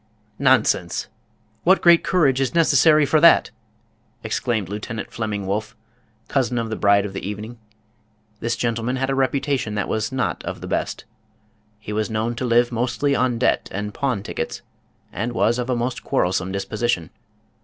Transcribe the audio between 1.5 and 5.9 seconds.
What great courage is necessary for that?" exclaimed Lieutenant Flemming Wolff,